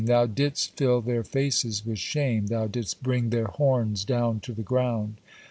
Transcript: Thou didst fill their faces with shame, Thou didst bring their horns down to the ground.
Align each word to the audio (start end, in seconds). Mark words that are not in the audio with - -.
Thou 0.03 0.25
didst 0.25 0.75
fill 0.77 1.01
their 1.01 1.23
faces 1.23 1.85
with 1.85 1.99
shame, 1.99 2.47
Thou 2.47 2.65
didst 2.65 3.03
bring 3.03 3.29
their 3.29 3.45
horns 3.45 4.03
down 4.03 4.39
to 4.39 4.51
the 4.51 4.63
ground. 4.63 5.21